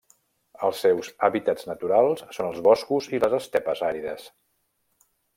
Els 0.67 0.79
seus 0.83 1.09
hàbitats 1.27 1.67
naturals 1.71 2.23
són 2.37 2.47
els 2.47 2.61
boscos 2.69 3.09
i 3.17 3.19
les 3.25 3.35
estepes 3.41 3.83
àrides. 3.91 4.25